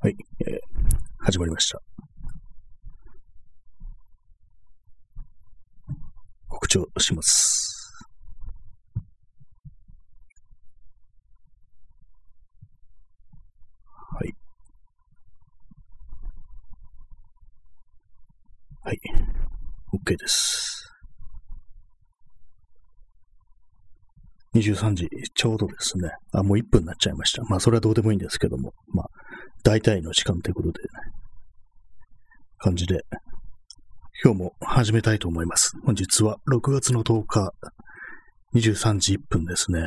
[0.00, 0.16] はい、
[0.46, 0.58] えー
[1.20, 1.82] 始まりました。
[6.48, 8.06] 告知をします。
[14.12, 14.34] はい。
[18.84, 19.00] はい。
[19.92, 20.88] OK です。
[24.54, 26.10] 23時ちょうどですね。
[26.32, 27.42] あ、もう1分になっちゃいました。
[27.44, 28.72] まあ、それはどうでもいいんですけども。
[28.88, 29.10] まあ、
[29.68, 30.78] 大体の時間ということで、
[32.56, 33.02] 感じで、
[34.24, 35.76] 今日も始めたいと思います。
[35.84, 37.52] 本日は6月の10日、
[38.54, 39.80] 23時1分ですね。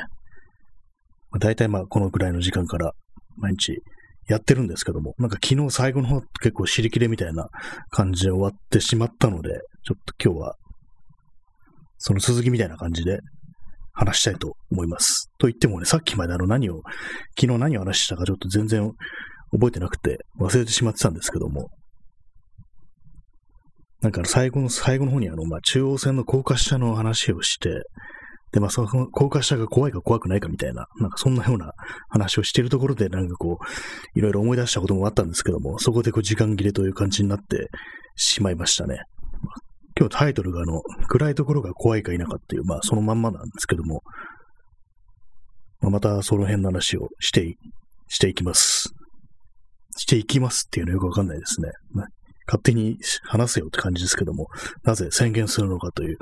[1.32, 2.92] まあ、大体まあこのくらいの時間から
[3.38, 3.82] 毎日
[4.28, 7.48] やってるんですけども、なんか昨日最後の方結構尻切れみたいな
[7.90, 9.50] 感じで終わってしまったので、
[9.84, 10.56] ちょっと今日は
[11.98, 13.22] その続きみたいな感じで
[13.94, 15.32] 話したいと思います。
[15.40, 16.84] と言ってもね、さっきまであの何を、
[17.36, 18.92] 昨日何を話したかちょっと全然
[19.52, 21.70] 覚えてなくて忘れてしまってたんですけども、
[24.02, 27.84] なんか最後の最後の方にあの、まあ、中央線の高架下の話をして、
[28.52, 31.72] で、まあ、その高架下が怖いか怖くないかみたいな、なんかそんなような
[32.10, 37.70] 話をしているところで、なんかこう、いろいろ思い出したこともあったんですけども、そこでこう時間切れという感じになって
[38.16, 38.96] しまいましたね。
[38.96, 44.02] まあ今日タイトルがあの、暗いところが怖いか否かっていう、まあそのまんまなんですけども、
[45.82, 47.56] まあ、またその辺の話をして、
[48.08, 48.94] していきます。
[49.98, 51.72] していきますっていうのよくわかんないですね。
[52.48, 54.48] 勝手に話せよって感じですけども、
[54.84, 56.18] なぜ宣言するのかという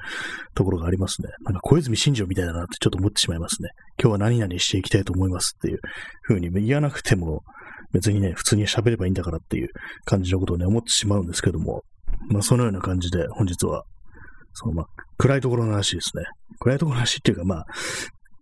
[0.54, 1.30] ところがありますね。
[1.44, 3.70] なんか小泉進次郎みたいだなってちょっと思ってしまいますね。
[4.00, 5.80] 今日は何々していきたいと思いますっていう
[6.22, 7.42] ふうに言わなくても、
[7.94, 9.70] 別にね、普通に喋ればいいんだからっていう
[10.06, 11.84] 感じのことをね、思ってしまうんですけども、
[12.30, 13.84] まあそのような感じで本日は、
[14.54, 14.86] そのまあ
[15.18, 16.24] 暗いところの話ですね。
[16.60, 17.66] 暗いところの話っていうかまあ、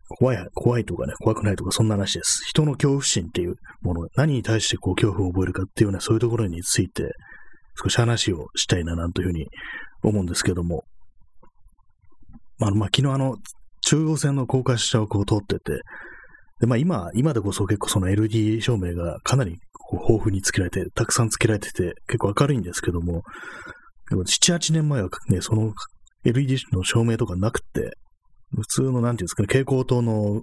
[0.08, 2.44] 怖い、怖いとかね、怖くないとか、そんな話です。
[2.48, 7.04] 人の恐怖心っていうもの、何に対してこう恐怖を覚えるかっていうね、そういうところについて、
[7.82, 9.48] 少し話をしたいな、なんというふうに
[10.04, 10.84] 思うんですけども、
[12.60, 13.36] まあ、まあ、昨日あの、
[13.82, 15.82] 中央線の高架下をこう通ってて、
[16.60, 23.22] で、まあ今、今でこそ結構その LED 照明がかなりこう豊富につけられて、たくさんつけられてて、結構明るいんですけども、
[24.10, 25.74] でも7、8年前はね、その
[26.26, 27.92] LED の照明とかなくて、
[28.56, 30.42] 普通の、なんていうんですかね、蛍光灯の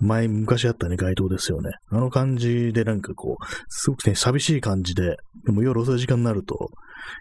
[0.00, 1.70] 前、昔あったね、街灯ですよね。
[1.90, 6.70] あの感じでなんかこう、すごくね、寂しい感じで、でも夜遅い時間になると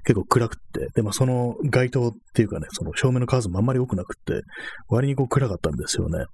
[0.05, 4.41] 結構暗くって、で、まあその街灯っていうかね、その照明の数もあんまり多くなくって、
[4.87, 6.25] 割にこう暗かったんですよね。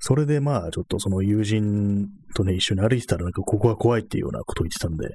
[0.00, 5.14] それでまあちょっとその友人とね、一緒に歩いてたらなんかここが怖いっていうようなことを言ってたんで、で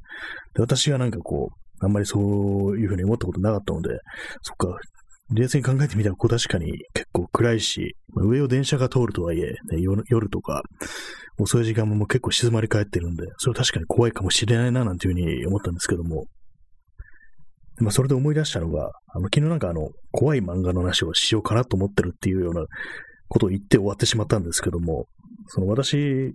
[0.61, 2.23] 私がなんかこう、あんまりそう
[2.77, 3.89] いうふうに思ったことなかったので、
[4.41, 4.79] そっか、
[5.31, 10.63] 冷静に考えてみたら、ここ確かに結構暗いし、まあ上を電車が通るとはいえ、ね、夜夜とか、
[11.37, 16.25] 遅い時間も結構静まり返ってるんで、それは確かに怖いかもしれないな、なんていうふうに思ったんですけども、
[17.81, 22.65] まあ、それで思い出したのが、あの、昨日なんかあの、怖い漫画の話をしようかなと思ってるっていうような
[23.29, 25.05] ことを言って終わってしまったんですけども、
[25.47, 26.33] その私の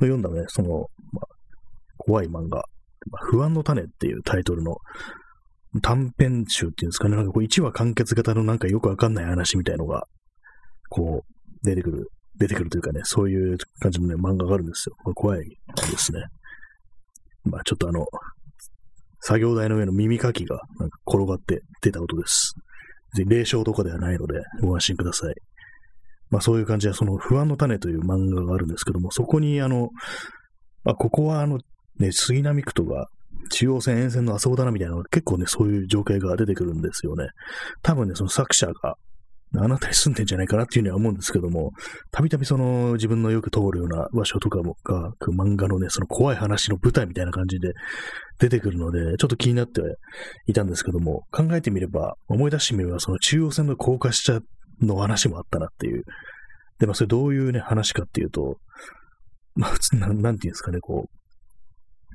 [0.00, 0.68] 読んだね、その、
[1.12, 1.26] まあ、
[1.96, 2.64] 怖い漫画、
[3.30, 4.76] 不安の種っていうタイトルの
[5.80, 10.06] 短編集っていうんですかね、なんかこう1話完結型のなんかよくわかんない話みたいのが、
[10.90, 14.96] こう、出てくる、出てくるというかね、そういう感じのね、漫画があるんですよ。
[15.02, 15.54] これ怖いで
[15.96, 16.20] すね。
[17.44, 18.06] まあちょっとあの、
[19.20, 22.54] 作業台の上の耳かきがなんか転がって出た音です。
[23.14, 25.34] 別に霊障とかではないので、ご安心ください。
[26.30, 29.90] まあそういう感じで、その不安の種という漫画があるんですけども、そこにあの、
[30.84, 31.58] あ、ここはあの、
[31.98, 33.08] ね、杉並区とか、
[33.52, 37.28] 中央線沿線のあそこだなみたいな、結構ね、そういう情景が出てくるんですよね。
[37.82, 38.96] 多分ね、その作者が、
[39.54, 41.72] あなたに住んでんじゃないかなっていうふうには思うんですけども、
[42.10, 47.74] たびたびその自分のよく通るような場所とかもが、漫画のね、その怖い話の舞台みたいな感じで
[48.38, 49.82] 出てくるので、ちょっと気になって
[50.46, 54.40] いたんですけども、考えてみれば、思い出してみれば、その中央線の高架下
[54.80, 56.04] の話もあったなっていう。
[56.78, 58.56] で、まあ、それどういうね、話かっていうと、
[59.54, 61.21] まあ、普通な、なんていうんですかね、こう、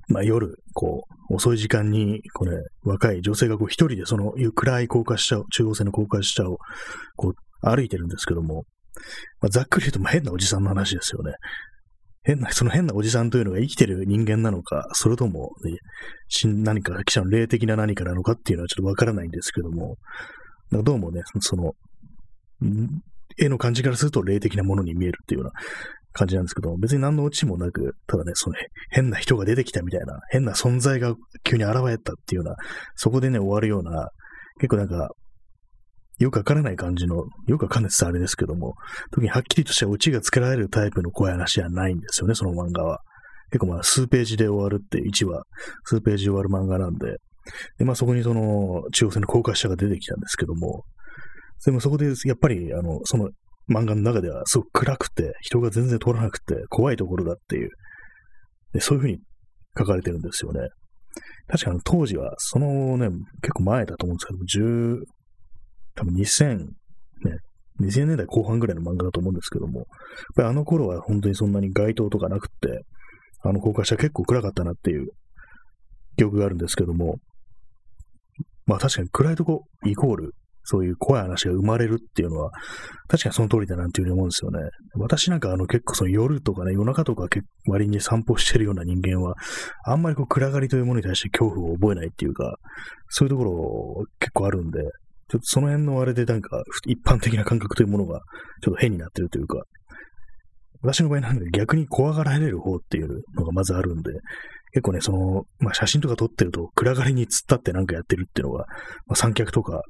[0.08, 6.58] まあ、夜、こう、遅い時間に、これ、若い女性がこう一人でその暗い高架下を、中央線の高架下を、
[7.16, 8.66] こう、歩いてるんですけども、
[9.42, 11.34] まあ、ざっくり言うと、まあ、変なおじさんの話ですよね。
[12.24, 15.78] 変な、その変なおじさんというのが生きてる人間なのか、それとも、ね、
[16.46, 19.98] 何か、記者の霊的な何かなのかっていうのはちょっとわからないんですけども、
[20.72, 21.74] なんかどうもね、その、
[23.38, 25.52] 絵の感じからすると霊的なものに見えるっていうような
[26.18, 28.56] 感じなんですけど、別に何のオチもなく、ただね、その
[28.90, 32.56] 変な人が出てきたみたいな、変な存在が急に現れたっていうような、
[32.96, 34.10] そこでね、終わるような、
[34.60, 35.10] 結構なんか、
[36.20, 38.74] よくわからない感じの、よくわかんないってあれですけども、
[39.12, 43.00] 特にはっきりとしたオチがつけられるタイプの怖い話じゃないんですよね、その漫画は。
[43.52, 45.44] 結構まあ数ページで終わるって1話、
[45.84, 47.18] 数ページで終わる漫画なんで、
[47.78, 50.84] で、まあそこにその中央線の高架下が出てきたんですけども、
[51.66, 53.30] でもそこでやっぱりあの、その
[53.70, 57.70] 漫画の中ではすごく暗くて、人が全然通らなくて怖いところだっていう、
[58.74, 59.20] でそういうふうに
[59.78, 60.70] 書かれてるんですよね。
[61.48, 63.08] 確かに当時は、そのね、
[63.42, 65.04] 結構前だと思うんですけど、10、
[65.96, 66.68] 多分2000、ね、
[67.82, 69.86] 2000年代後半ぐらいの漫画だと思うんですけども、やっ
[70.36, 72.84] ぱりあの頃は本当にそんなに街灯とかなくって、
[73.44, 75.08] あの高架下結構暗かったなっていう
[76.18, 77.20] 記憶があるんですけども、
[78.66, 80.34] まあ確かに暗いとこイコール
[80.70, 82.52] そういう怖い話が生まれるっていうのは、
[83.08, 84.60] 確かにその通りだなっていうふうに思うんですよね。
[84.96, 87.28] 私なんかあの結構その夜とかね、夜中とか
[87.68, 89.36] 割に散歩してるような人間は、
[89.86, 92.58] あんまりこう暗がりというものに対して恐怖を覚えないっていうか、
[93.08, 94.82] そういうところ結構あるんで、
[95.30, 98.20] ちょっとその辺のあれでなんか一般的な感覚というものが
[98.62, 99.64] ちょっと変になってるというか、
[100.82, 104.12] 私の場合なんで逆に怖がられる方っていうのがまずあるんで、
[104.74, 108.66] 結構ね、その、まあ、写真とか撮ってると暗がりに突っ立ってなんかやってるっていうのが、
[109.08, 109.82] まあ、三脚とか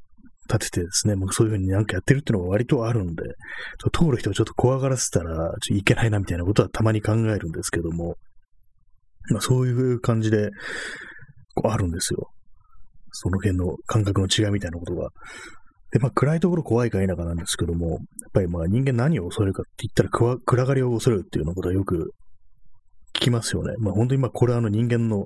[0.51, 3.23] 立ててですね、もうそういうふうになんかやってるっていうのが割とあるんで、
[3.91, 8.15] 通る人をちょっと怖がらせたら、ちょいけないなみたいなことはたまに考えるんですけども、
[9.31, 10.49] まあそういう感じで、
[11.55, 12.31] こうあるんですよ。
[13.11, 15.09] その辺の感覚の違いみたいなことが。
[15.91, 17.97] で、まあ暗いところ怖いか否かなんですけども、やっ
[18.33, 22.13] ぱりまあ人間何を恐れるかって言ったら暗がりを恐れるっていうようなことはよく
[23.15, 23.73] 聞きますよね。
[23.79, 25.25] まあ本当にまあこれはあの人間の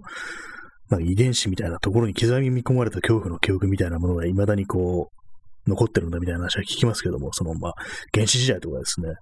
[0.91, 7.73] なんか遺伝子みたいなところに刻み込まれた恐怖の記憶みたいなものが未だにこう、残ってるんだみたいな話は聞きますけども、そのまあ、
[8.13, 9.13] 原始時代とかですね、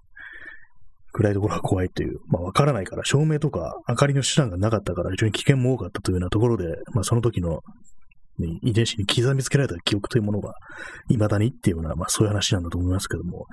[1.12, 7.60] 暗いところが怖いという、まあわからないから、照明とか明かりの手段がなかったから非常に危険も多かったというようなところで、まあその時の、
[8.62, 10.54] 遺伝子に刻みつけられた記憶というものが
[11.08, 13.44] 未だにっていうような、まあそういう話なんだと思いますけども、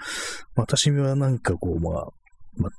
[0.55, 2.05] まあ、私はなんかこう、まあ、
[2.55, 2.69] まあ、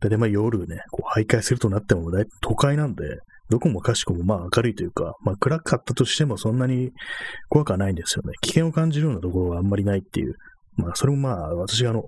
[0.00, 2.10] 大体まあ夜ね、こう徘徊するとなっても、
[2.42, 3.04] 都会なんで、
[3.50, 6.90] どこもかしこもまあ明るいというか、まあ暗かったとしてもそんなに
[7.48, 8.32] 怖くはないんですよね。
[8.40, 10.34] 危険を感じるようなところはあんまりないっていう。
[10.76, 12.04] まあそれもまあ私があの、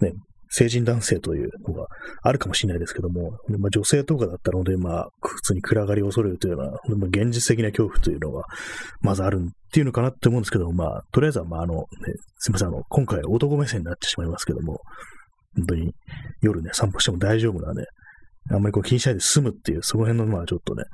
[0.00, 0.12] ね、
[0.48, 1.86] 成人男性というのが
[2.22, 8.44] あるかもしれないですけども、まあ、女性とかだったので、まあ、普通に暗がりを恐れるというような、まあ、現実的な恐怖というのが、
[9.00, 11.82] まずあるっていうのかなって思うんですけども、まあ、とりあえずは、まあ、あの、ね、
[12.38, 14.80] すみません、あの、今回男目線になってしまいますけども、
[15.56, 15.92] 本当に
[16.42, 17.84] 夜ね、散歩しても大丈夫なね、
[18.50, 20.84] あんまりこう気にしないで済むっていう、その辺のまあちょっとね、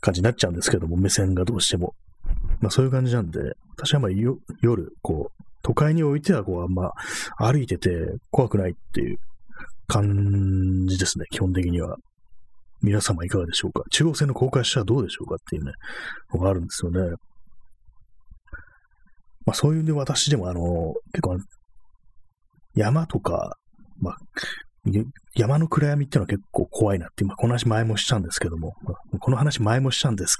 [0.00, 1.94] 感じになっちゃうんですけども、目線がどうしても。
[2.60, 3.38] まあそういう感じなんで、
[3.76, 6.92] 私はまあ夜、こう、都会においてはこう、あんま
[7.38, 7.90] 歩いてて
[8.30, 9.18] 怖くないっていう
[9.86, 11.96] 感じですね、基本的には。
[12.82, 15.70] 皆様いかがでしょうか中央線の高架下はどうでしょうかっていうね、
[16.34, 16.98] のがあるんですよね。
[19.46, 21.38] まあそういうんで私でもあの、結構
[22.74, 23.56] 山とか、
[24.00, 24.16] まあ、
[25.34, 28.74] 山の暗闇っていうのは結構怖いなって、まあ、この話前もしたんですけども、
[29.20, 30.38] この話前もしたんです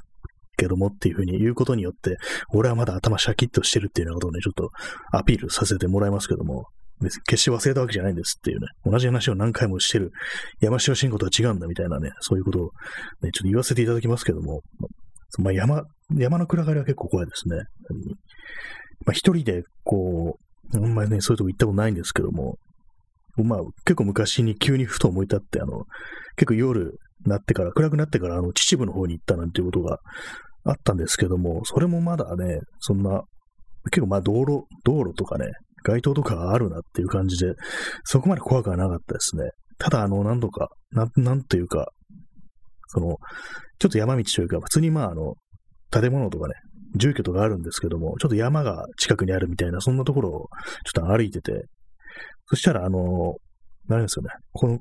[0.56, 2.16] けどもっていうふうに言うことによって、
[2.52, 4.70] 俺はまだ頭シャキッとしてるっていうようなことをね、ちょっと
[5.12, 6.66] アピールさせてもらいますけども、
[7.00, 10.10] 別に決して忘れたわけじゃないんですっていうね、同じ話を何回もしてる。
[10.60, 12.70] 山城慎吾とは違うんだみたいなね、そういうことをね、
[13.22, 14.62] ちょっと言わせていただきますけども、
[15.38, 15.84] まあ、山、
[16.16, 17.56] 山の暗がりは結構怖いですね。
[19.04, 20.38] まあ、一人でこ
[20.74, 22.58] う、あんまりね、そういうとこ行ったことないんですけども、
[23.36, 25.84] まあ、結構昔に急にふと思い立って、あの、
[26.36, 29.98] 結構夜なってから、暗くなってから、あの、秩父の方に行ったなんていうことが
[30.64, 33.22] あったんですけども、それもまだね、そんな、
[33.90, 35.46] 結構まあ道路、道路とかね、
[35.84, 37.54] 街灯とかあるなっていう感じで、
[38.04, 39.50] そこまで怖くはなかったですね。
[39.78, 41.88] ただ、あの、何度か、なん、なんというか、
[42.88, 43.16] その、
[43.78, 45.34] ちょっと山道というか、普通にまあ、あの、
[45.90, 46.54] 建物とかね、
[46.96, 50.48] 住居とかあるんですけども、ちょっと山が近くにあるみたいな、そんなところを
[50.84, 51.64] ちょっと歩いてて、
[52.46, 53.36] そしたら、あの、
[53.88, 54.78] 何ですよね、この、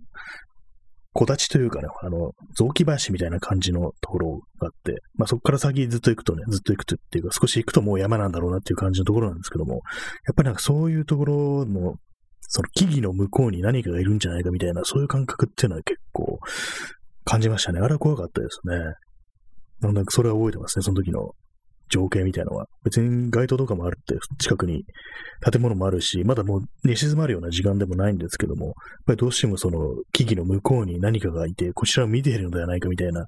[1.14, 9.80] 木立というかね、あの、雑木林みたいな感じのところがあって、まあそこから先ずっと行くとね、ずっと行くとっていうか、少し行くともう山なんだろうなっていう感じのところなんですけども、や
[10.32, 11.96] っぱりなんかそういうところの、
[12.40, 16.40] その木々の向こうに何かがいるんじゃないかみたいな、そういう感覚っていうのは結構
[17.26, 17.80] 感じましたね。
[17.82, 18.78] あれは怖かったですね。
[19.82, 21.32] なんかそれは覚えてますね、その時の
[21.92, 22.66] 情景みたいなのは。
[22.84, 24.84] 別に街灯とかもあるって、近くに
[25.52, 28.74] 建物もあるし、まだもう寝静まるような時間でもないんですけども、やっ
[29.06, 29.80] ぱりどうしてもその
[30.14, 33.26] 木々の向こうに何かがいて、こちらを見ているのではないかみたいな、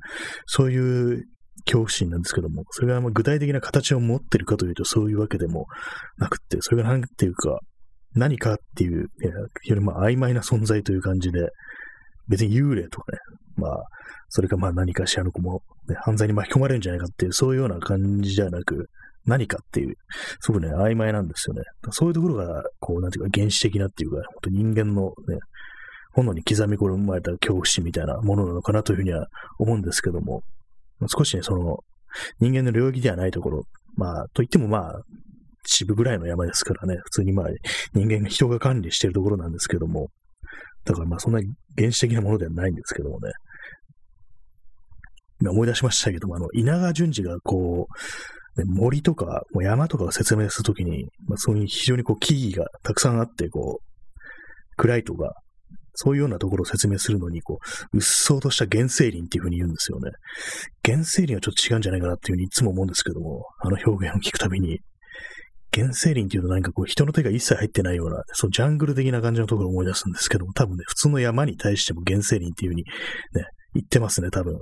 [0.48, 1.24] そういう
[1.66, 5.66] 恐怖心なんですけども、それがま具体的な形を持ってるかというとそういうわけでも
[6.18, 7.60] なくって、それが何ていうか、
[8.16, 9.08] 何かっていう、
[9.62, 11.50] 非常にまあ曖昧な存在という感じで、
[12.28, 13.20] 別に幽霊とかね、
[13.56, 13.84] まあ、
[14.30, 18.90] それかまあ何かしらの子も、ね、犯罪に巻き込まれるんじゃないかっていう、そういうような感じじゃなく、
[19.26, 19.96] 何かっていう、
[20.40, 21.62] すごくね、曖昧なんですよね。
[21.92, 25.38] そういうところが、こう、なんていうか、原始的なっていうか、本当人間のね、
[26.14, 30.44] 本能に刻み込まれた恐怖心みたいなものなのかなというふうには思うんですけども、
[31.08, 31.80] 少しね、その、
[32.40, 33.64] 人間の領域ではないところ、
[33.96, 35.02] まあ、といってもまあ、
[35.66, 37.46] 秩父ぐらいの山ですからね、普通にまあ、
[37.94, 40.10] 人間が人が管理しているところなんですけども、
[40.86, 41.40] だからまあ、そんな
[41.78, 43.32] 原始的なものではないんですけどもね。
[45.42, 55.34] 今思い出しましたけども、あの、稲川淳二がこう、森とか山とかを説明するときに、まあ、そういう非常にこう木々がたくさんあって、こう、暗いとか、
[55.96, 57.60] そういうようなところを説明するのに、こ
[57.94, 60.12] う、うっそうとした原生林っていうふうに言うんですよね。
[60.84, 64.80] 原生林はちょっと違うんじゃないかなっていうふうにいつも思うんですけども、あの表現を聞くたびに、
[65.74, 74.54] 原生林っていうとなんかこう人の手が一切入ってないような、そうジャングル的な感じのところを思い出すんですけども、多分ね、普通の山に対しても原生林っていうふうにね、言ってますね、多分。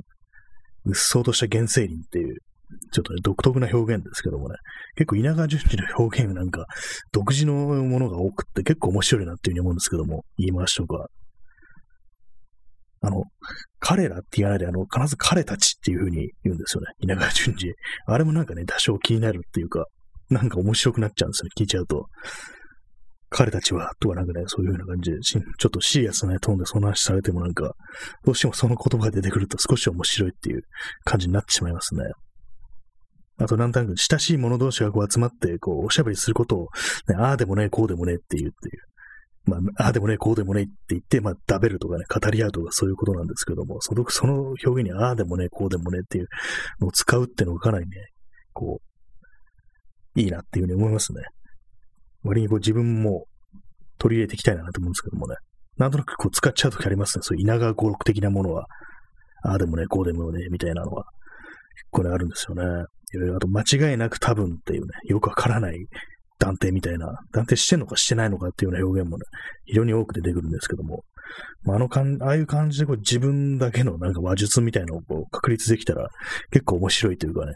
[0.85, 2.37] うっそうとした原生林っていう、
[2.91, 4.55] ちょっとね、独特な表現ですけどもね、
[4.95, 6.65] 結構稲川淳二の表現なんか、
[7.11, 11.07] 独自のものが多くって結構面白いなっていうふうに思うんですけども、言い回しとか。
[13.03, 13.23] あの、
[13.79, 16.87] 彼らって言わないで、あの、必ず彼たちっていうふうに言うんですよね。
[16.99, 17.73] 稲川淳二。
[18.05, 19.85] あれもなんかね、多少気になるっていうか、
[20.31, 22.07] なんか面白くなっちゃうんですよね、聞いちゃうと。
[23.29, 27.73] 彼たちは、とかなんかね、そういう風な感じで、ちょっとシリアスな、ね、トーンでその話されてもなんか、
[28.25, 30.63] どうしてもその言葉が出てくると少し面白いっていう
[31.05, 32.03] 感じになってしまいますね。
[33.37, 36.67] あと、なんとなく親しい者同士がこう集まって、こう、おしゃべりすることを、
[37.07, 38.91] ね、ああでもね、こうでもねえっていうっていう。
[39.45, 46.27] まあ、ああでもね、こうでもねえって言って、まあ、食べるとかね、語り合うとかそういうことなんですけども、そのその表現に、ああでもね、こうでもねっていう
[46.79, 47.91] のを使うっていうのがかなりね、
[48.53, 48.90] こう、
[50.15, 51.21] いいなっていうふうに思いますね。
[52.23, 53.25] 割にこう自分も
[53.97, 55.35] 取り入れていきたいなと思うんですけどもね。
[55.77, 57.21] なんとなくこう使っちゃうときありますね。
[57.23, 58.65] そういう稲川語録的なものは。
[59.43, 61.05] ああでもね、こうでもね、みたいなのは。
[61.89, 62.63] これあるんですよね。
[63.13, 65.77] いろいろあと間違いなく多分っていうね、よくわからない
[66.39, 69.25] 断定みたいな、断定してんのかしてないのかっていうような表現もね、
[69.65, 71.03] 非常に多く出てくるんですけども、
[71.63, 76.07] まあ、あのかん、ああいう感じでこう自分だけのなんか話術みたいなのをこう確立できたら
[76.51, 77.53] 結構面白いというかね、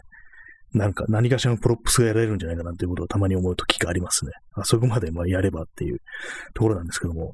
[0.76, 4.32] なんか何かしらのプロップスがやられるんじゃないかなっていうことをたまに思う時がありますね。
[4.52, 5.98] あそこまでまあやればっていう
[6.54, 7.32] ところなんですけども、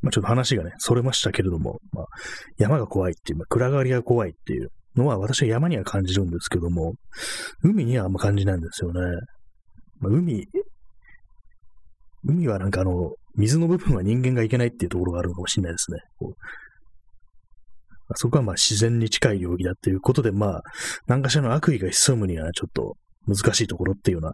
[0.00, 2.06] まあちょっと話がね、それましたけれども、まあ
[2.58, 6.94] 山が怖いっていう、まあ暗がりが怖いっていうのは私は山には感じるんですけども、
[7.62, 9.00] 海にはあんま感じないんですよね。
[10.00, 10.44] まあ、海、
[12.24, 15.98] 海はなんかあの、水の部分は人間がいけないっていうところがあるのかもしれないですね。
[16.18, 16.36] こう
[18.16, 20.62] そこはまあ自然に近い領域だっていうことで、まあ、
[21.06, 24.32] 何かしらの悪意が潜むにはちょっと難しいところっていうような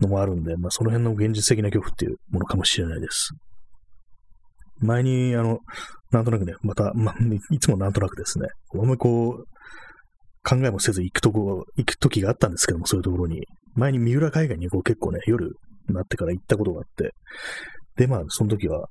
[0.00, 3.30] のもあるんで、まあその辺の現実的な恐怖っていうものかもしれないです。
[4.80, 5.60] 前に、あの、
[6.10, 7.14] なんとなくね、また、まあ、
[7.50, 9.44] いつもなんとなくですね、あんまりこう、
[10.48, 13.46] 考えもせず行くとこ、行く時があったんですけども、そういうところに。
[13.74, 15.48] 前に三浦海岸にこう結構ね、夜
[15.88, 17.14] になってから行ったことがあって、
[17.96, 18.88] で、まあ、その時は、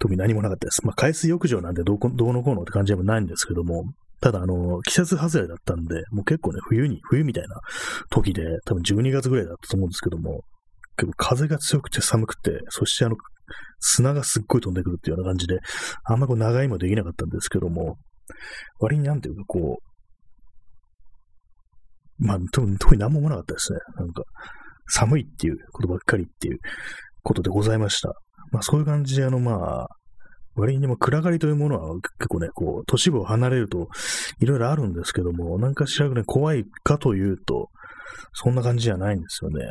[0.00, 0.84] 特に何もなかったです。
[0.84, 3.84] まあ、海水浴場なんでどうどうのこうのって感じでもないんですけども、
[4.20, 7.60] ただ、あの、季節外れだったんで、もう結構ね、冬に、冬みたいな
[8.10, 10.42] 時で、多分12月ぐらいだったと思うんですけども、
[10.96, 13.16] 結構風が強くて寒くて、そしてあの、
[13.78, 15.58] 砂がすっごい飛んでくるっていうような感じで、
[16.04, 17.96] あんまこう長いもできなかったんですけども、
[18.78, 19.78] 割になんていうかこ
[22.20, 23.78] う、まあ、特に、特に何も思わなかったですね。
[23.96, 24.22] なんか、
[24.88, 26.58] 寒いっていうことばっかりっていう
[27.22, 28.12] ことでございました。
[28.50, 29.86] まあそういう感じで、あのまあ、
[30.56, 33.88] 割にも暗がりというものは結構ね、こう、都市部を離れると
[34.40, 37.68] いろいろあるんですけども、なんかしらね、怖いかというと、
[38.32, 39.70] そんな感じじゃないんですよね。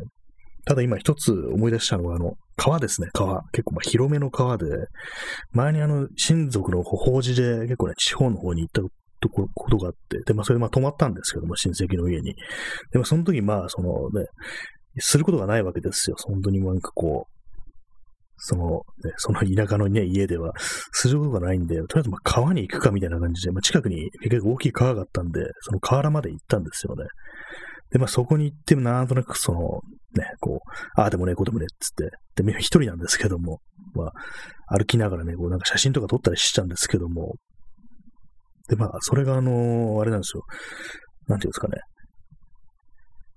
[0.66, 3.42] ただ今一つ思い出したのが、あの、川ですね、川。
[3.52, 4.66] 結構まあ広めの川で、
[5.52, 8.82] 前にあの、親族の法事で結構ね、地方の方に行った
[9.22, 12.36] とこことがあって、で、まあそれまあ泊まったんですけども、親戚の家に。
[12.92, 14.26] でもその時まあ、そのね、
[15.00, 16.16] することがないわけですよ。
[16.20, 17.39] 本当になんかこう、
[18.40, 18.70] その、
[19.04, 20.54] ね、その田舎のね、家では、
[20.92, 27.06] することがないんで、とりあえずまあ川に行くかみたいな感じで、まあ、近くに結構大きい川があったんで、その河原まで行ったんですよね。
[27.92, 29.60] で、まあそこに行って、なんとなくその、
[30.16, 31.96] ね、こう、ああでもね、こうでもね、つっ
[32.36, 33.60] て、で、一人なんですけども、
[33.94, 34.12] ま
[34.68, 37.36] あ、歩きながらね、こうなんか写真とか撮ったりしたんですけども、
[38.70, 40.44] で、まあ、それがあのー、あれなんですよ。
[41.28, 41.78] なんていうんですかね。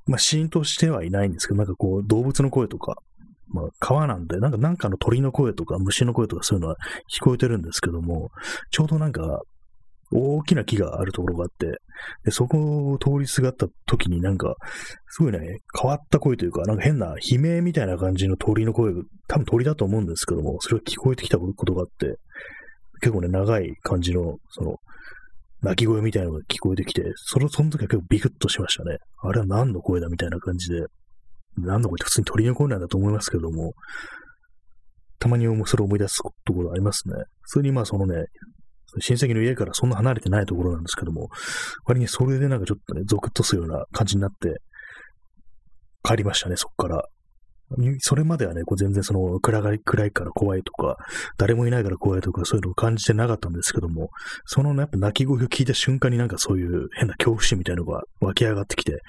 [0.07, 2.97] まあ、シーンとしてはいないんですけど、なんかこう、動物の声とか、
[3.53, 6.77] まあ、川なんで、なんか、なんかの鳥の声とか虫の声とかそういうのは
[7.15, 8.31] 聞こえてるんですけども、
[8.71, 9.43] ちょうどなんか、
[10.15, 11.79] 大きな木があるところがあって、
[12.25, 14.55] でそこを通りすがった時になんか、
[15.09, 15.39] すごいね、
[15.79, 18.93] 変わった声というか、なんか変な悲鳴みたいな感じの鳥の声、
[19.27, 22.17] 多分鳥だと思うんですけども、それが聞こえてきたことがあって、
[23.01, 24.77] 結構ね、長い感じの、その、
[25.63, 28.99] 鳴き声みたいなのが聞こえてきて、その、その時は結構ビクッとしましたね。
[29.23, 30.83] あれは何の声だみたいな感じで。
[31.59, 33.75] 何の声って普通に鳥の声なんだと思いますけども、
[35.19, 37.15] たまにそれを思い出すところありますね。
[37.43, 38.25] 普通にまあそのね、
[39.01, 41.29] 親戚の家からそんな離れてないところなんですけども、
[41.87, 44.61] 割にそれでなんかちょっとね、ゾクッとするような感じになって、
[46.03, 47.05] 帰りましたね、そこから。
[48.01, 50.97] それまではね、こう全然その暗がり、暗いから怖いとか、
[51.39, 54.11] 誰もいないから怖いとか、そういうのを感じてなかったんですけども、
[54.45, 59.01] そのね、やっぱ鳴き声を聞いた瞬間になんかそういう変な恐怖心みたいなのが湧き上がってきて、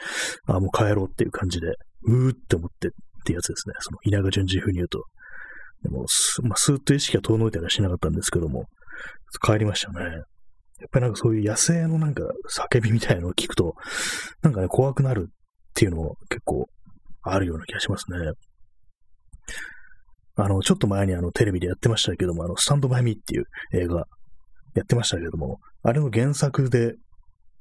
[0.47, 1.73] あ、もう帰ろうっていう感じで、
[2.05, 2.91] うーって思ってっ
[3.25, 3.75] てやつですね。
[3.79, 5.03] その稲川淳二風に言うと。
[5.83, 6.05] でも、
[6.43, 8.65] まあ、スーッと意識が遠のいたりはしなかったんですけども、
[9.45, 9.99] 帰りましたね。
[10.79, 12.23] やっぱりなんかそういう野生のなんか
[12.71, 13.75] 叫びみたいなのを聞くと、
[14.41, 15.33] なんかね、怖くなるっ
[15.73, 16.67] ていうのも結構
[17.21, 18.17] あるような気がしますね。
[20.35, 24.05] あの、ちょっと前にあの、テレビでやってましたけども、あの、スタンドバイミーっていう映画
[24.75, 26.95] やってましたけども、あれの原作で、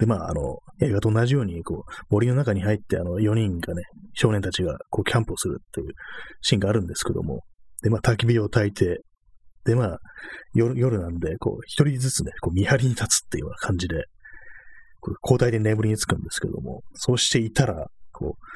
[0.02, 5.86] で、まあ、あの、映画と同じように、こう、森の中に入って、あの、4人がね、少年たちが、こう、キャンプをするっていう
[6.40, 7.42] シーンがあるんですけども、
[7.84, 9.02] で、まあ、焚き火を焚いて、
[9.64, 9.98] で、まあ、
[10.54, 14.06] 夜、夜なんで、こう、一人ずつね、こう、見張りに立つっていうような感じで、
[15.22, 18.46] 交代で眠りにつくんですけども、そうしていたら、こう、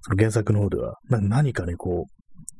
[0.00, 2.06] その原作の方では、何かね、こ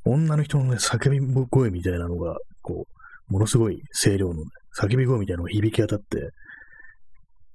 [0.05, 1.19] う、女の人のね、叫び
[1.51, 2.87] 声みたいなのが、こ
[3.29, 4.41] う、ものすごい声量の、ね、
[4.81, 6.31] 叫び声みたいなのが響き当たって、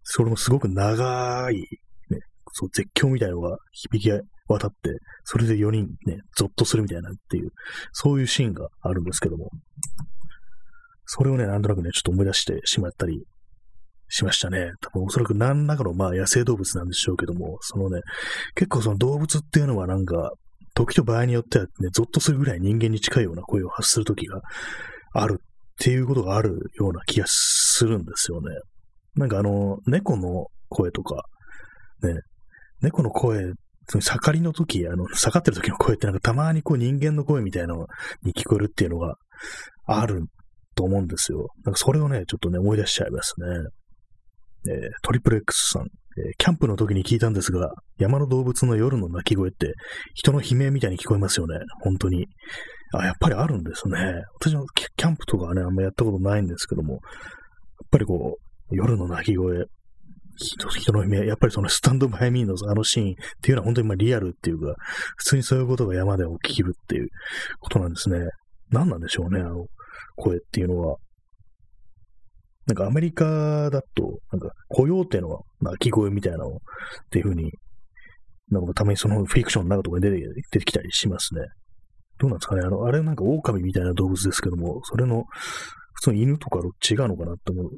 [0.04, 2.20] それもすごく長い、ね、
[2.52, 4.12] そう、絶叫みたいなのが響き
[4.48, 7.50] 渡って、それで4人ね、ゾッとするみたいなっていう、
[7.92, 9.50] そういうシーンがあるんですけども、
[11.06, 13.26] それをね、なんとなくね、ちょっと思い出してしまったり
[14.12, 14.72] しましたね。
[14.82, 18.02] 多分おそらく何らかのまあ野生動物なんでしょうけども、そのね、
[18.56, 20.32] 結構その動物っていうのはなんか、
[20.74, 24.42] 時と場合によってはね、ゾッとするぐらい人間に近いような声を発する時が
[25.14, 25.46] あるっ
[25.80, 28.56] ていうことがあるような気がするんですよね。
[29.16, 31.26] なんかあの、猫の声とか、
[32.04, 32.20] ね、
[32.82, 33.54] 猫の声、
[33.88, 37.88] その盛りの時、あの、盛ってる時の声ってなんかたまにこう人間の声みたいなの
[38.24, 39.16] に聞こえるっていうのが
[39.86, 40.24] ある
[40.76, 41.50] と思うんですよ。
[41.66, 43.48] なんかそれをね、ちょっとね、思い出しちゃいますね。
[44.70, 45.90] えー、トリプル X さん、えー、
[46.38, 49.74] キャンプの時に聞いたんですが、山の動物の夜の鳴き声って
[50.14, 51.60] 人の悲鳴みたいに聞こえますよね。
[51.82, 52.28] 本当に。
[52.94, 53.98] あ、やっぱりあるんですね。
[54.40, 57.00] 私もキャンプとかはね、あんまやったことないんですけども、やっ
[57.90, 59.66] ぱりこう、夜の鳴き声、
[60.38, 64.76] 人の悲鳴、やっぱりそのスタンドバイミーのあのシーンっていうのは本当にまあリアルっていうか、
[65.18, 67.10] 普通にそういうことが山で起きるっていう
[67.60, 68.20] ことなんですね。
[68.70, 69.66] 何なんでしょうね、あの
[70.16, 70.98] 声っていうのは。
[72.68, 76.52] なんかアメリカだと、なんか、コヨーテのは鳴き声みたいなのっ
[77.10, 77.52] ていう風に、
[78.50, 81.42] なんかたまにそのフィクションの中とかに出て出てきたりしますね。
[82.20, 85.24] どうなんですかねあの、あれなんか狼みたいな動物ですけども、それの、
[85.94, 87.72] 普通に犬とか違うのかなって思う。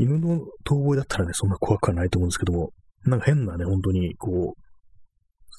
[0.00, 2.70] 犬の遠吠えだったらね、そんな怖くはないと思うんですけども、
[3.04, 4.60] なんか変なね、本当にこう、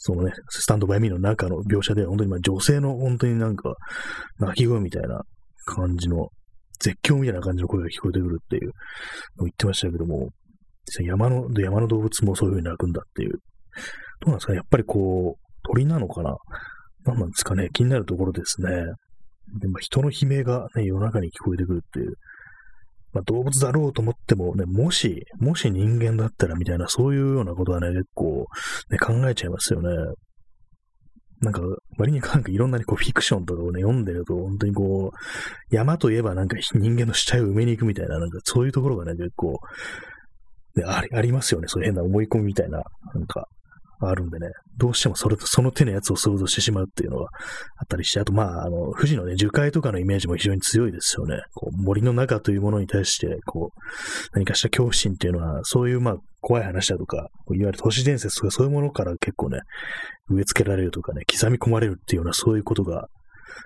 [0.04, 3.76] そのね、スタンドバイミーの中の描写で、本当にまあ女性の本当になんか、
[4.40, 5.22] 鳴き声みたいな
[5.66, 6.30] 感じの
[6.80, 10.30] 絶叫みたいな感じの声が聞こえてくるっていうのを言ってましたけども、
[11.06, 13.34] 山の、山の動物もそういう風に鳴くんだっていう。
[13.34, 13.38] ど
[14.26, 16.36] うなんですかねやっぱりこう、鳥なのかな
[17.06, 18.70] 何なんですかね気になるところですね。
[19.60, 22.16] でも人の悲鳴がね、夜中に聞こえてくるっていう。
[23.14, 28.46] まあ、動物だろうと思ってもね、もし、もし人間だったらみたいな、そういうようなことはね、結構、
[28.90, 29.90] ね、考えちゃいますよね。
[31.42, 31.62] なんか、
[31.98, 39.60] 割になんかいろんな、ね、こうフィクションとかをね、読んでると、本当にこう、山といえばなんか人間の死体を埋めに行くみたいな、なんかそういうところがね、結構、
[40.76, 41.68] ね、ありありますよね。
[41.68, 43.48] そういう変な思い込みみたいな、なんか、
[44.10, 47.30] あるんでね、どうしてもそれと、その手のやつを想像してしまうっていうのは
[47.78, 51.42] あったりして、あとまあ、あの、富士のね、樹海とかのイメージも非常に強いですよね。
[51.54, 53.80] こう森の中というものに対して、こう、
[54.34, 57.28] 何かした恐怖心っていうのは、そういうまあ、怖い話だとか、いわ
[57.68, 59.60] ゆる都市伝説とかそういうものから結構ね、
[60.30, 63.08] 植え付けられるとかね、刻み込まれるっていうようなそういうことが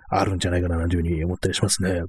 [0.09, 2.01] あるんじゃないかな、なんていうふうに思ったりしますね。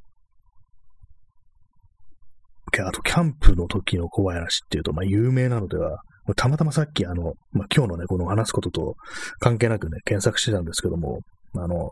[2.78, 5.98] あと、キャンプの時の怖い話っていうと、まあ、有名なのでは、
[6.34, 8.94] たまたまさっき、あの、まあ、今日のね、この話すことと
[9.38, 11.20] 関係なくね、検索してたんですけども、
[11.54, 11.90] あの、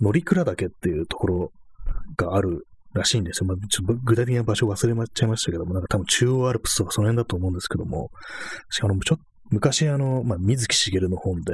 [0.00, 1.52] 乗鞍岳っていうところ
[2.16, 3.46] があるらしいんですよ。
[3.46, 8.10] まあ、ちょっと具体的な場所忘れちゃいましたけども、なんか多分中央アルプスとかその辺だと思うんですけども、
[8.70, 11.52] しかもちょっと昔あの、まあ、水木しげるの本で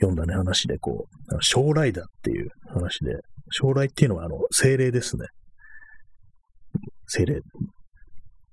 [0.00, 3.16] 読んだね、話で、こう、将来だっていう話で、
[3.50, 5.26] 将来っていうのはあの、精霊ですね。
[7.06, 7.40] 精霊。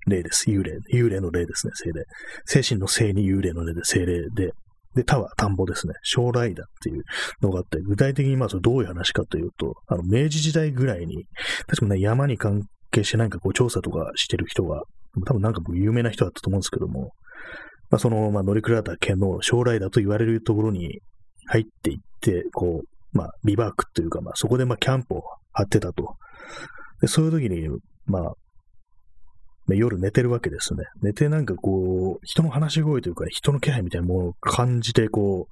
[0.08, 0.50] 霊です。
[0.50, 0.78] 幽霊。
[0.92, 2.04] 幽霊の霊ですね、精霊。
[2.44, 4.52] 精神の精に幽霊の霊で精霊で、
[4.94, 5.94] で、田は田んぼですね。
[6.02, 7.02] 将来だっていう
[7.42, 11.26] のがあって、具体的にまあそれどういう話かというと、あの、明治時代ぐらいに、
[11.66, 14.82] 確かね、山に関係してなんかこう調査とかしてる人が、
[15.26, 17.12] 多分なんか有名な人だったと思うんですけども、
[17.90, 21.00] まあ、その、まあ、乗鞍岳の将来だと言われるところに
[21.46, 26.16] 入っていって、こう、まあ、ビバークというか、まあ、そこでまあ、キャンプを張ってたと。
[27.00, 27.68] で、そういう時に、
[28.06, 28.32] まあ、
[29.76, 30.84] 夜寝てるわけですね。
[31.02, 35.48] 寝てなんかこう、人の話し声というか、人の気配みたいなものを感じて、こ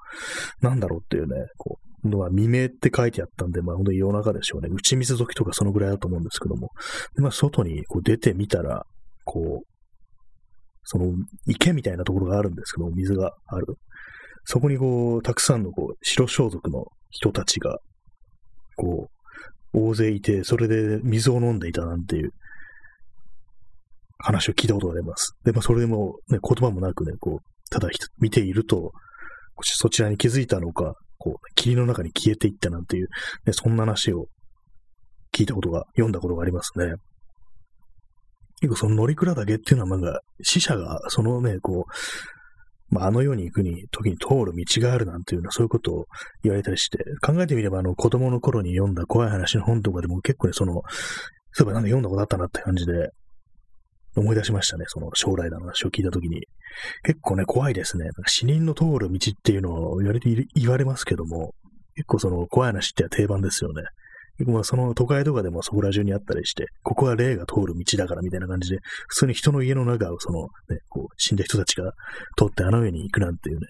[0.60, 4.68] う、なんだろうっていうね、こう、まあ、未明って書いてあったんで、まあ本当に夜中でしょうね。
[4.70, 6.70] 打ち水時とかそのぐらいだと思うんですけども。
[7.16, 8.84] で、まあ外にこう出てみたら、
[9.24, 9.66] こう、
[10.84, 11.12] その
[11.46, 13.66] 池みたいなところがあるんですけども、水がある。
[14.44, 17.78] そこにこう、たくさんのこう、白装束の人たちが、
[18.76, 19.10] こ
[19.74, 22.30] う、大勢いて、それで水を飲んでいたなんていう
[24.18, 25.34] 話を聞いたことがあります。
[25.44, 28.92] で、まあ、それでも、ね、言葉もなくね、こう、ただ見ていると、
[29.62, 33.08] そちらに気づいたのか、こう、霧の中に消えていったなんていう、
[33.46, 34.26] ね、そんな話を
[35.32, 36.94] 聞いたことが、読んだことがありますね。
[38.60, 46.06] 結構その乗鞍岳っていうのはなんか、死者がそのね、こう、まあ、あの世に行くに、時に通る道があるなんていうのは、そういうことを
[46.42, 50.82] 言われたりして、考えてみれば、あの、子供の頃に読んだ怖い話の本とかでも結構ね、その、
[51.52, 53.10] そういえばなんか読んだことあったなって感じで、
[54.16, 54.84] 思い出しましたね。
[54.88, 56.46] その将来の話を聞いたときに。
[57.04, 58.06] 結構ね、怖いですね。
[58.26, 61.52] 死人の通る道っていうのを言われて言われますけども、
[61.94, 63.82] 結構その怖い話って定番ですよね。
[64.38, 71.92] 結構その都会とかでもそこら中にあったりして、ここは霊が通る道だからみたいな感じで、普通に人の家の中をそのね、こう死んだ人たちが
[72.36, 73.66] 通ってあの上に行くなんていうね、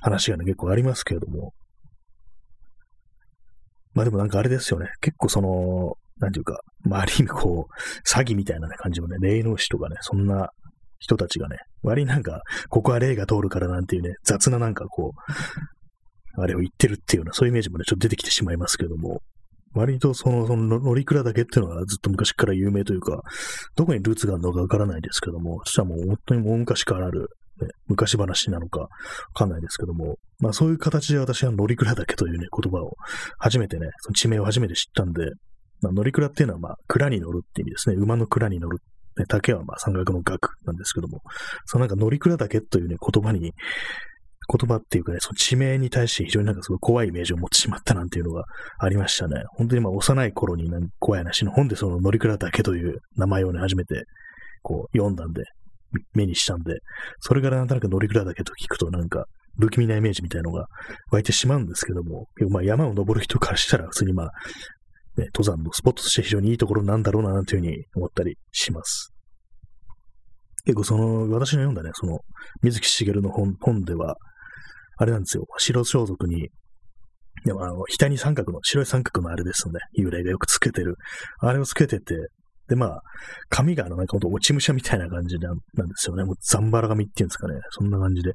[0.00, 1.52] 話がね、結構ありますけれども。
[3.94, 4.88] まあでもなんかあれですよね。
[5.00, 10.50] 結構その、なんていうか、まあ、ある意味こう、詐欺みたいな、感じもね、霊能師とかね、そんな
[10.98, 19.20] 人たちがね、割になんか、ここは霊が通るからなんていうね、雑ななんかこう、あれを言ってるっていうような、そういうイメージもね、ちょっと出てきてしまいますけども、
[19.74, 23.20] 割とその、その乗鞍岳っていうのはずっと昔から有名というか、
[23.76, 27.28] どこにルーツがあるのかわからないですけども、そしたらもう本当にもう昔からある、
[27.60, 28.88] ね、昔話なのかわ
[29.34, 32.94] かんないですけども、まあそういう形で私は乗鞍岳というね、言葉を
[33.38, 35.22] 初めてね、その地名を初めて知ったんで、
[35.82, 37.96] まあ、乗鞍っていうのは、まあ、蔵に乗るって意味ですね。
[37.96, 38.78] 馬の蔵に乗る。
[39.18, 41.22] ね、竹はまあ山岳の岳なんですけども、
[41.64, 48.44] そのなんか乗鞍岳というね、言葉に、言葉っていうかね、その地名に対して非常になんかすごい怖いイメージを持ってしまったなんていうのが
[48.78, 49.42] ありましたね。
[49.56, 54.04] 本当にまあ幼い頃になん怖い話の本でその乗鞍岳という名前をね、初めて
[54.62, 55.42] こう読んだんで、
[56.12, 56.74] 目にしたんで、
[57.20, 59.24] それからなんとなく乗鞍岳と聞くとなんか
[59.58, 60.66] 不気味なイメージみたいなのが
[61.10, 64.30] 湧いてしまうんですけども、まあ山を登る人からしたら普通にまあ
[65.16, 69.12] ね、登山のスポットとして非常にいいところなんだろうな、なんていうふうに思ったりします。
[70.64, 72.18] 結構その、私の読んだね、その、
[72.62, 74.16] 水木しげるの本本では、
[74.98, 76.48] あれなんですよ、白装束に、
[77.44, 80.96] でもあの、額に三角の、白い三角のあれですよね、幽霊がよくつけてる。
[81.40, 82.14] あれをつけてて、
[82.68, 83.02] で、まあ、
[83.48, 85.60] 髪があの、なんかほんと落ち武者みたいな感じなんで
[85.94, 86.24] すよね。
[86.24, 87.54] もうザンバラ髪っていうんですかね。
[87.70, 88.32] そんな感じで。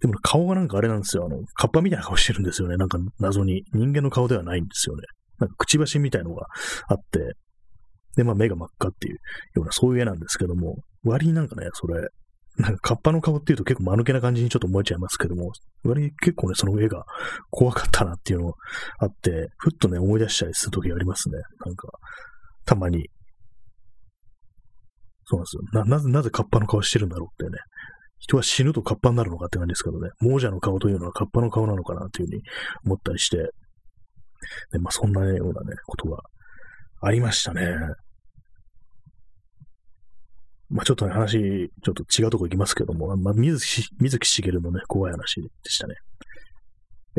[0.00, 1.26] でも顔がなんかあれなんですよ。
[1.26, 2.76] あの、カッパみたいな顔してるんですよね。
[2.76, 3.64] なんか謎に。
[3.74, 5.02] 人間の顔ではないんですよね。
[5.38, 6.46] なんかくちばしみたいのが
[6.88, 7.34] あって、
[8.16, 9.14] で、まあ目が真っ赤っていう
[9.54, 12.08] ような、そういう絵なんですけども、割になんかね、それ、
[12.58, 15.52] なんかカッパの顔っていうと結構間抜けな感じにちょっと思えちゃいますけども、
[15.84, 17.04] 割に結構ね、その絵が
[17.50, 18.54] 怖かったなっていうのが
[18.98, 21.38] あって、ふっとね、思い出したりする時がありますね。
[21.64, 21.88] なんか、
[22.64, 23.08] たまに。
[25.26, 25.62] そうなんですよ。
[25.72, 27.58] な、なぜ、なぜカッパの顔してるんだろうってね。
[28.18, 30.10] 人は死ぬとカッパになるのかって感じですけどね。
[30.20, 32.42] 亡者の顔というのはカッパの顔なのかなというふうに
[32.84, 33.50] 思ったりして、
[34.72, 36.18] で、まあ、そんなようなね、ことが
[37.00, 37.62] ありましたね。
[40.70, 45.94] まあ、ちょっとね、話、ちょっと違うとこ行きますけども、まあ、水木水木しげるのね、怖い話でしたね。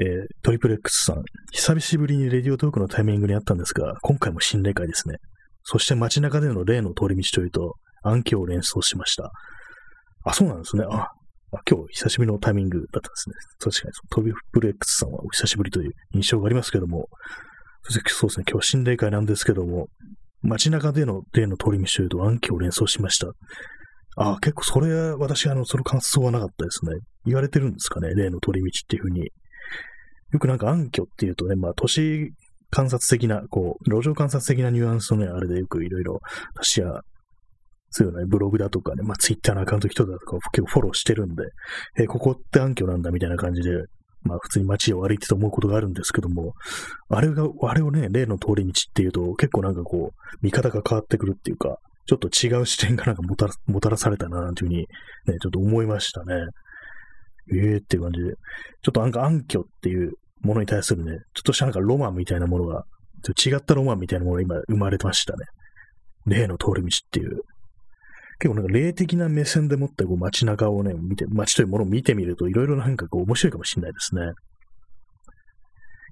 [0.02, 5.18] えー、トリプレックスさん、久しぶりにレディオトークのタイミングにあったんですが、今回も心霊会ですね。
[5.64, 9.32] そして街中での例の通り道というと、暗記を連想しました。
[10.24, 10.86] あ、そうなんですね。
[10.90, 11.10] あ
[11.70, 13.36] 今日久しぶりのタイミングだったんですね。
[13.60, 17.08] 確かに、トビプレックスさんはお久しぶりという印象がありますけども、
[17.84, 19.88] そうですね、今日は心霊会なんですけども、
[20.42, 23.28] 街中での例の通り道というと暗記を連想しました。
[24.16, 26.92] ああ、結構それ、私、あの、その感想はなかったですね。
[27.26, 29.32] 言われてるんですかね、例の通り道っていうふうに。
[30.32, 32.32] よくなんか暗渠っていうとね、まあ、都市
[32.70, 36.20] 観察的な、こう、路上観察的なニュアンスのね、あれでよくいろいろ、
[36.56, 37.02] 私は
[37.92, 41.44] そういうね、ブログだとかね、まあ、ツイッターのアカウント人だとかを結構フォローしてるんで、
[41.98, 43.86] えー、ここって暗渠なんだみたいな感じで、
[44.22, 46.54] まあ、普通に街を歩いてて思うことがあるんですけども、
[47.10, 54.86] あれが、あれをね、例の通り道っていうと、結構なんかこう、見方が変わってくるっていうか、ちょっと違う視点がなんかもたらもたらされたな、なんていうふうに、ね、
[55.42, 56.34] ちょっと思いましたね。
[57.54, 58.34] ええー、っていう感じで、
[58.82, 62.84] ちょっとなんか暗渠っていうものに対するね、ちょっとしたなんかロマンみたいなものが、
[63.24, 65.46] ちょっと違ったロマンみたいなものが今生まれてましたね。
[66.26, 67.42] 例の通り道っていう。
[68.40, 74.32] 結構なんか霊的な目線でもってこう街中をね、見て、街というものを見てみると、いろいろなんかこう面白いかもしれないですね。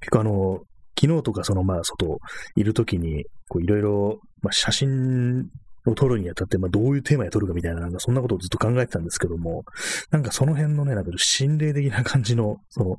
[0.02, 0.60] 結構あの、
[1.00, 2.20] 昨日とかそのまあ外
[2.56, 5.46] いるときに、こういろいろ、まあ写真
[5.86, 9.64] を撮るにあたって、まあどういうテーマで撮るかみたいな、なんかそんなことをずっと考えてたんですけども、
[10.12, 12.98] なんかその辺のね、なんか心霊的な感じの、その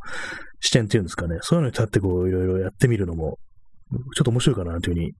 [0.60, 3.38] 視点っていうんですかね、そういうのに立ってこういろいろやってみるのも、
[4.16, 5.12] ちょっと面白いかなというふうに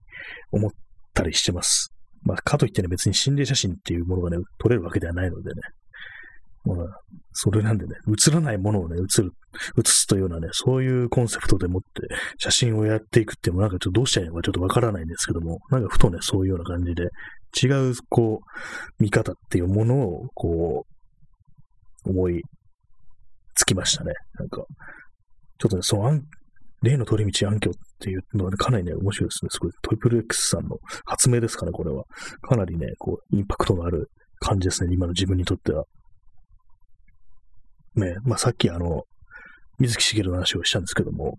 [0.53, 0.71] 思っ
[1.13, 1.93] たりしてます。
[2.29, 5.63] まあかといってね、別に心霊写真っていうものがね、撮れるわけではないのでね、
[6.65, 6.87] まあ、
[7.33, 9.33] それなんでね、映らないものをね、映る、
[9.79, 17.09] 映すというようなね、そういうコンセプトでもって写真をやっていくっていうのもなんかちょっとどうしたらいいのかちょっとわからないんですけども、なんかふとね、そういうような感じで、
[17.63, 20.85] 違う、こう、見方っていうものを、こ
[22.05, 22.43] う、思い
[23.55, 24.13] つきましたね。
[24.39, 24.63] なんか、
[25.59, 26.21] ちょっとね、その
[26.83, 29.49] 例の通り道暗渠っていうのは、ね、かなりね、面白いですね。
[29.51, 32.05] すごい、トリプル X さんの発明ですかね、これは。
[32.43, 35.85] かなりね、こう、インパクトのある感じですね、今の自分にとっては。
[37.95, 39.03] ね、まあ、さっきあの、
[39.79, 41.39] 水木しげるの話をしたんですけども、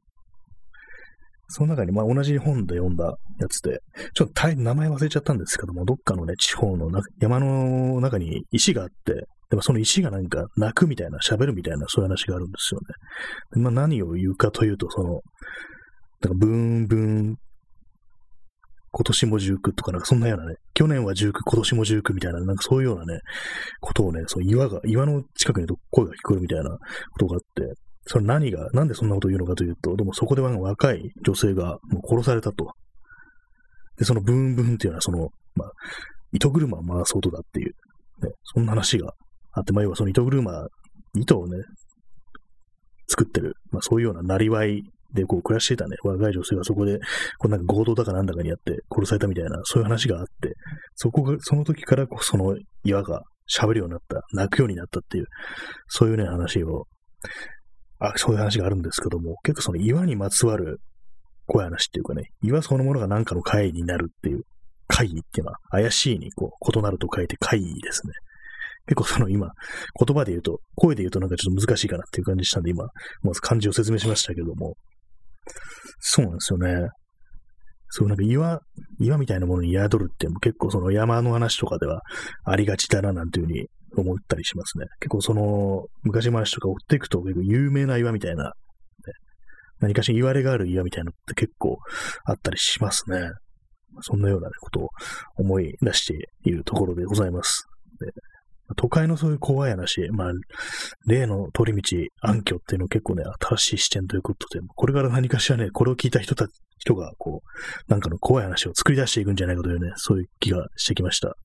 [1.49, 3.79] その中に、まあ、同じ本で読んだやつで、
[4.13, 12.79] ちょっと名前忘れちゃったんですけども、どっかのね、地方の山の中に石があって、でもその石がなんか泣くみたいな、喋るみたいな、そういう話があるんですよ
[13.55, 13.63] ね。
[13.63, 15.21] まあ、何を言うかというと、その、
[16.21, 17.37] なんかブーンブーン、
[18.91, 23.19] 今年も19とかなんかそんなようなね、去年は19、今年も19みたいな、なんかそういうようなね、
[23.79, 26.79] ことをね、その岩が、岩の近くに声が聞こえるみたいなこ
[27.19, 27.73] とがあって、
[28.07, 32.71] それ何が、なんでそんなことを言うのかというと、でもそこでは若い女性がもう殺されたと。
[33.97, 35.71] で、そのブーンブーンっていうのは、その、まあ、
[36.31, 37.73] 糸車を回す音だっていう、
[38.25, 39.13] ね、そんな話が
[39.51, 40.67] あって、まあ、要はその糸車、
[41.15, 41.57] 糸をね、
[43.07, 44.81] 作ってる、まあ、そういうようななりわい
[45.13, 46.99] でこう暮らしてたね、若い女性がそこで、
[47.37, 50.53] こうなんか強盗だかなんだかにやって殺されたみたいな、そういう話があって、
[50.95, 55.25] そこが、その時からこうその岩が喋るようになった、泣くようになったっていう、
[55.87, 56.87] そういうね、話を、
[57.99, 60.79] あ、そういう話があるんですけども、結構その岩にまつわる
[61.47, 64.43] 怖い話っていうかね、岩そのものが何かの怪異になるっていう、
[64.87, 68.13] 怪異っていうのは怪しいにこう異なると書いて怪異ですね。
[68.85, 69.51] 結構その今、
[70.03, 72.87] 言葉で言うと、声で言うとなんかちょっと難しいかなっていう感じしたんで、今、
[73.21, 74.77] まず漢字を説明しましたけども、
[75.99, 76.89] そうなんですよね。
[77.89, 78.61] そうなんか岩、
[78.99, 82.01] 岩みたいなものに宿るっても結構その山の話とかでは
[82.45, 84.85] ありがちだななんていうふうに思ったりしますね。
[84.99, 88.51] 結構その昔話とか追っていくと結構有名な岩みたいな、ね、
[89.79, 91.79] 何かしら言われがある岩みたいなのって結構
[92.25, 93.31] あったりしますね。
[94.01, 94.89] そんなような、ことを
[95.37, 97.65] 思い出しているところでございます。
[97.99, 98.11] で
[98.75, 100.31] 都会のそういう怖い話、まあ、
[101.07, 111.35] 例の通り道、暗渠っていうの結構ね、新しい視点ということで、これから何かしらね、これを聞いた人たち、人が、こう、なんかの怖い話を作り出していくんじゃないかというね、そういう気がしてきました。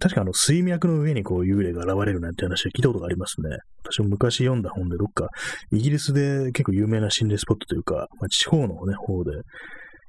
[0.00, 3.58] 確かあの、水脈の上にこう幽霊が現れるなんて話は聞いたことがありますね。
[3.84, 5.28] 私も昔読んだ本でどっか、
[5.70, 9.30] イギリスで結構有名な心霊スポットというか、まあ、地方のね、方で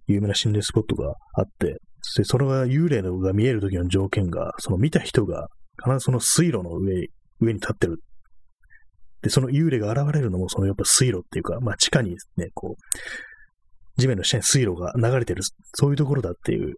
[0.08, 1.78] 有名な心霊スポットがあって、
[2.18, 5.48] で、それが幽霊のが見える時の条件が、その見た人が
[5.84, 7.08] 必ずその水路の上、
[7.41, 8.02] 上に立ってる。
[9.22, 15.41] で、その幽霊が現れるのも、そのやっぱ水路っていうか、まあ地下にね、こう、地面の下に水路が流れてる、
[15.74, 16.76] そういうところだっていう。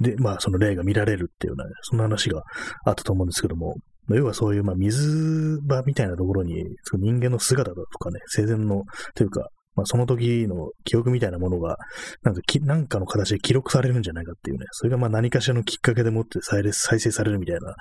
[0.00, 2.42] で、まあその霊が見られるっていうような、そんな話が
[2.84, 3.76] あったと思うんですけども、
[4.10, 11.76] 要はそういう、まあ、水場みたいなところに、人間の姿だとかね、生前の、というか、まあ、その時の記憶みたいなものが、
[12.24, 17.76] なんかき、なんかの形で記録されるんじゃないかっていうね、それがまあ何かしらのきっかけでもって再再生されるみたいな、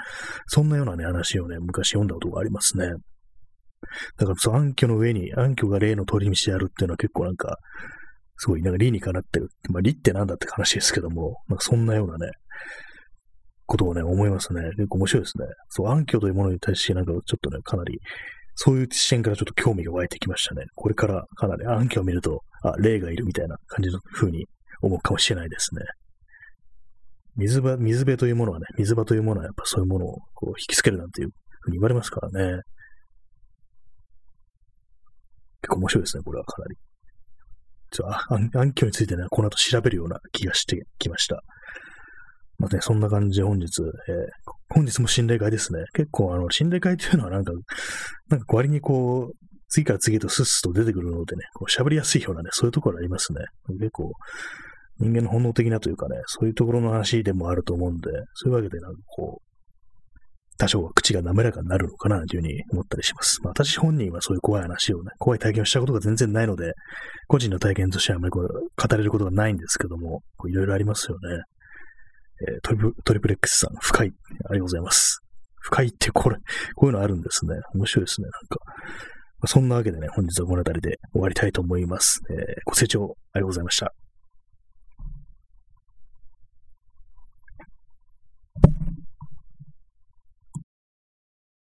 [0.45, 2.85] そんなようなね、話をね、昔読んだことがありますね。
[4.17, 7.57] だから、そう、暗渠の上に、暗渠が例の通り道であるっていうのは結構なんか、
[8.37, 9.49] すごい、なんか理にかなってる。
[9.69, 12.31] まあ、理ってなんだって話ですけども、まあ、そんなようなね、
[13.65, 14.61] ことをね、思いますね。
[14.75, 15.45] 結構面白いですね。
[15.69, 17.99] そう、暗渠というものに対して、なんかちょっとね、かなり
[18.59, 20.63] そういう視点からちょっと興味が湧いてきましたね。
[20.73, 24.45] これからかなり暗記を見ると、あ、霊がいるみたいな感じの風に
[24.81, 25.81] 思うかもしれないですね。
[27.35, 31.29] 水場、水辺というものはね、水場というものはやっぱそういうものをこう引きつけるなんていう
[31.61, 32.61] ふうに言われますからね。
[35.61, 36.75] 結構面白いですね、これはかなり。
[37.91, 41.43] ちょ暗暗記についてね、この後調べるような気がしてきました。
[42.57, 45.79] まあね、そんな感じで本日、えー、本日も心霊会ですね。
[45.93, 47.53] 結構あの、心霊会っていうのはなんか、
[48.29, 53.39] なんか割にこう、次から次へとスッスッと出てくるのでね、こう喋りやすいようなね、そういうところありますね。
[53.79, 54.11] 結構、
[54.99, 59.47] 人間の本能的なというかね、そういうところの話でもあると思うんで、そういうわけでなんかこう、
[60.57, 63.39] 多少は口が滑らかになるのかなというふうに思ったりします。
[63.43, 66.73] まあ、私本人はそういう怖い話をね、怖い体験をしたことが全然ないので、
[67.27, 71.43] 個人の体験としてはあまりこれ語れることがないんですけども、いろいろありますよね。
[72.41, 74.07] え、トリプトリプレックスさん、深い。
[74.07, 75.21] ありがとうございます。
[75.59, 76.37] 深いってこれ、
[76.75, 77.55] こういうのあるんですね。
[77.73, 78.25] 面白いですね。
[78.25, 82.21] なんか、そんなわけでね、本日はこの辺りで終わりたいと思います。
[82.29, 84.06] えーご清聴ありがとうございました。